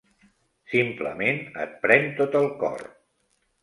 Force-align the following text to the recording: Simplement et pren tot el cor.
Simplement 0.71 1.43
et 1.67 1.79
pren 1.87 2.11
tot 2.19 2.43
el 2.45 2.53
cor. 2.67 2.87